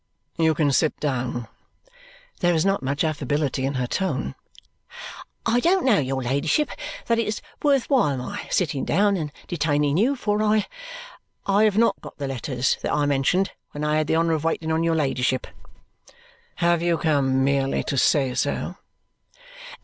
[0.35, 1.47] "You can sit down."
[2.39, 4.33] There is not much affability in her tone.
[5.45, 6.71] "I don't know, your ladyship,
[7.05, 10.65] that it's worth while my sitting down and detaining you, for I
[11.45, 14.43] I have not got the letters that I mentioned when I had the honour of
[14.43, 15.45] waiting on your ladyship."
[16.55, 18.77] "Have you come merely to say so?"